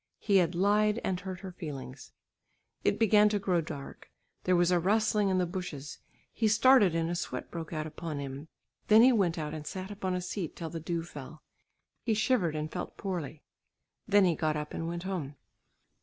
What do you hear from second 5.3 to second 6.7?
the bushes; he